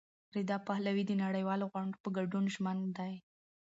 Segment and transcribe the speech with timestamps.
[0.35, 3.13] رضا پهلوي د نړیوالو غونډو په ګډون ژمن دی.